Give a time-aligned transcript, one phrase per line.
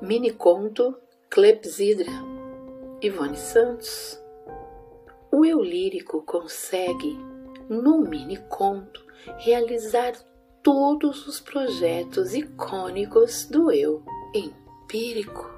[0.00, 0.96] Mini conto
[1.28, 2.10] Clepsidra
[3.02, 4.20] Ivone Santos
[5.30, 7.18] O eu lírico consegue,
[7.68, 9.04] no mini conto,
[9.38, 10.14] realizar
[10.62, 14.02] todos os projetos icônicos do eu
[14.34, 15.57] empírico.